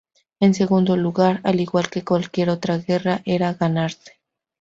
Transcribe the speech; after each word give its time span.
En 0.39 0.55
segundo 0.55 0.97
lugar, 0.97 1.41
al 1.43 1.59
igual 1.59 1.91
que 1.91 2.03
cualquier 2.03 2.49
otra 2.49 2.79
guerra, 2.79 3.21
era 3.23 3.53
ganarse. 3.53 4.19